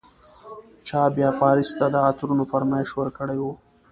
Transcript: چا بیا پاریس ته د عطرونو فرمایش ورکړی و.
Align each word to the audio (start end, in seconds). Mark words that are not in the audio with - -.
چا 0.87 1.01
بیا 1.15 1.29
پاریس 1.41 1.69
ته 1.77 1.85
د 1.93 1.95
عطرونو 2.07 2.43
فرمایش 2.51 2.89
ورکړی 2.95 3.37
و. 3.41 3.45